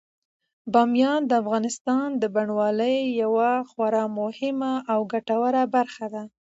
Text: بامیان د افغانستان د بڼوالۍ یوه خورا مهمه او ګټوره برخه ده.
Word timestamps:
بامیان 0.73 1.21
د 1.25 1.31
افغانستان 1.41 2.05
د 2.21 2.23
بڼوالۍ 2.35 2.97
یوه 3.23 3.51
خورا 3.69 4.05
مهمه 4.19 4.73
او 4.91 4.99
ګټوره 5.13 5.63
برخه 5.75 6.05
ده. 6.13 6.23